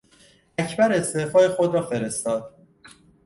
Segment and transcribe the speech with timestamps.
[0.57, 2.57] اکبر استعفای خود را فرستاد.